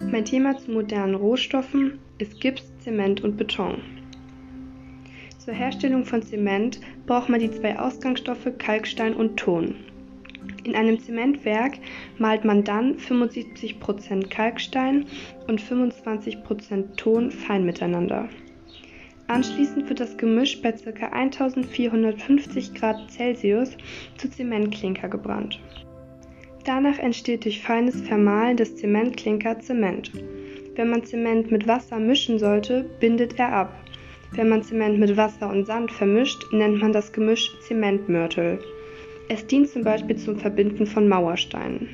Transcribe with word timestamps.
Mein 0.00 0.24
Thema 0.24 0.56
zu 0.56 0.70
modernen 0.70 1.14
Rohstoffen 1.14 1.98
ist 2.18 2.40
Gips, 2.40 2.72
Zement 2.80 3.22
und 3.22 3.36
Beton. 3.36 3.80
Zur 5.38 5.54
Herstellung 5.54 6.04
von 6.04 6.22
Zement 6.22 6.80
braucht 7.06 7.28
man 7.28 7.40
die 7.40 7.50
zwei 7.50 7.78
Ausgangsstoffe 7.78 8.50
Kalkstein 8.58 9.14
und 9.14 9.36
Ton. 9.36 9.76
In 10.64 10.74
einem 10.74 10.98
Zementwerk 10.98 11.74
malt 12.18 12.44
man 12.44 12.64
dann 12.64 12.96
75% 12.96 14.28
Kalkstein 14.28 15.06
und 15.46 15.60
25% 15.60 16.96
Ton 16.96 17.30
fein 17.30 17.64
miteinander. 17.64 18.28
Anschließend 19.26 19.88
wird 19.88 20.00
das 20.00 20.16
Gemisch 20.16 20.60
bei 20.60 20.72
ca. 20.72 21.06
1450 21.06 22.74
Grad 22.74 23.10
Celsius 23.10 23.76
zu 24.16 24.28
Zementklinker 24.30 25.08
gebrannt. 25.08 25.60
Danach 26.64 26.98
entsteht 26.98 27.44
durch 27.44 27.60
feines 27.60 28.00
Vermahlen 28.00 28.56
des 28.56 28.76
Zementklinker 28.76 29.60
Zement. 29.60 30.10
Wenn 30.76 30.88
man 30.88 31.04
Zement 31.04 31.50
mit 31.50 31.68
Wasser 31.68 31.98
mischen 31.98 32.38
sollte, 32.38 32.84
bindet 33.00 33.38
er 33.38 33.52
ab. 33.52 33.84
Wenn 34.32 34.48
man 34.48 34.62
Zement 34.62 34.98
mit 34.98 35.16
Wasser 35.16 35.50
und 35.50 35.66
Sand 35.66 35.92
vermischt, 35.92 36.42
nennt 36.52 36.80
man 36.80 36.92
das 36.92 37.12
Gemisch 37.12 37.50
Zementmörtel. 37.60 38.58
Es 39.28 39.46
dient 39.46 39.68
zum 39.68 39.84
Beispiel 39.84 40.16
zum 40.16 40.38
Verbinden 40.38 40.86
von 40.86 41.06
Mauersteinen. 41.06 41.88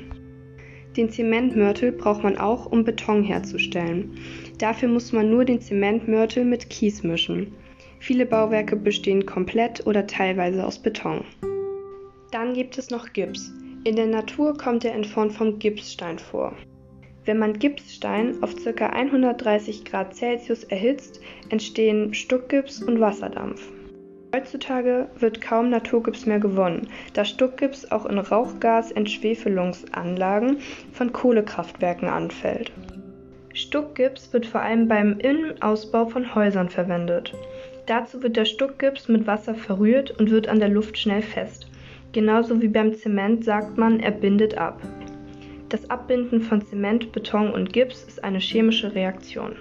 Den 0.95 1.09
Zementmörtel 1.09 1.91
braucht 1.91 2.23
man 2.23 2.37
auch, 2.37 2.65
um 2.65 2.83
Beton 2.83 3.23
herzustellen. 3.23 4.17
Dafür 4.57 4.87
muss 4.87 5.11
man 5.11 5.29
nur 5.29 5.43
den 5.43 5.59
Zementmörtel 5.59 6.45
mit 6.45 6.69
Kies 6.69 7.03
mischen. 7.03 7.53
Viele 7.99 8.25
Bauwerke 8.25 8.75
bestehen 8.77 9.25
komplett 9.25 9.85
oder 9.85 10.07
teilweise 10.07 10.65
aus 10.65 10.79
Beton. 10.79 11.23
Dann 12.31 12.53
gibt 12.53 12.77
es 12.77 12.89
noch 12.89 13.13
Gips. 13.13 13.53
In 13.83 13.95
der 13.95 14.05
Natur 14.05 14.55
kommt 14.55 14.85
er 14.85 14.93
in 14.93 15.03
Form 15.03 15.31
von 15.31 15.57
Gipsstein 15.57 16.19
vor. 16.19 16.53
Wenn 17.25 17.39
man 17.39 17.57
Gipsstein 17.57 18.43
auf 18.43 18.53
ca. 18.63 18.85
130 18.85 19.85
Grad 19.85 20.15
Celsius 20.15 20.65
erhitzt, 20.65 21.19
entstehen 21.49 22.13
Stuckgips 22.13 22.83
und 22.83 22.99
Wasserdampf. 22.99 23.67
Heutzutage 24.35 25.09
wird 25.17 25.41
kaum 25.41 25.71
Naturgips 25.71 26.27
mehr 26.27 26.39
gewonnen, 26.39 26.89
da 27.13 27.25
Stuckgips 27.25 27.91
auch 27.91 28.05
in 28.05 28.19
Rauchgasentschwefelungsanlagen 28.19 30.59
von 30.91 31.11
Kohlekraftwerken 31.11 32.07
anfällt. 32.07 32.71
Stuckgips 33.55 34.31
wird 34.31 34.45
vor 34.45 34.61
allem 34.61 34.87
beim 34.87 35.17
Innenausbau 35.17 36.05
von 36.05 36.35
Häusern 36.35 36.69
verwendet. 36.69 37.33
Dazu 37.87 38.21
wird 38.21 38.37
der 38.37 38.45
Stuckgips 38.45 39.07
mit 39.07 39.25
Wasser 39.25 39.55
verrührt 39.55 40.11
und 40.11 40.29
wird 40.29 40.47
an 40.47 40.59
der 40.59 40.69
Luft 40.69 40.99
schnell 40.99 41.23
fest. 41.23 41.70
Genauso 42.13 42.61
wie 42.61 42.67
beim 42.67 42.93
Zement 42.93 43.45
sagt 43.45 43.77
man, 43.77 43.99
er 43.99 44.11
bindet 44.11 44.57
ab. 44.57 44.81
Das 45.69 45.89
Abbinden 45.89 46.41
von 46.41 46.61
Zement, 46.61 47.13
Beton 47.13 47.51
und 47.51 47.71
Gips 47.71 48.03
ist 48.03 48.23
eine 48.23 48.39
chemische 48.39 48.93
Reaktion. 48.93 49.55